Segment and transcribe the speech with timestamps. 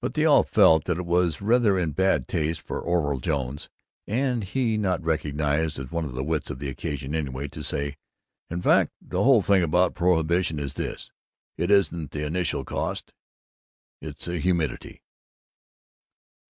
[0.00, 3.68] But they all felt that it was rather in bad taste for Orville Jones
[4.06, 7.98] and he not recognized as one of the wits of the occasion anyway to say,
[8.48, 11.10] "In fact, the whole thing about prohibition is this:
[11.58, 13.12] it isn't the initial cost,
[14.00, 15.02] it's the humidity."